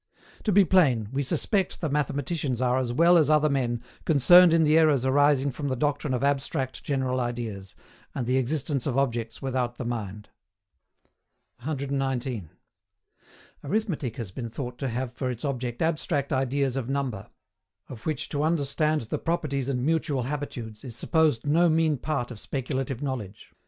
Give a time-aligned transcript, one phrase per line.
[0.45, 4.63] To be plain, we suspect the mathematicians are as well as other men concerned in
[4.63, 7.75] the errors arising from the doctrine of abstract general ideas,
[8.15, 10.29] and the existence of objects without the mind.
[11.59, 12.49] 119.
[13.63, 17.29] Arithmetic has been thought to have for its object abstract ideas of Number;
[17.87, 22.39] of which to understand the properties and mutual habitudes, is supposed no mean part of
[22.39, 23.51] speculative knowledge.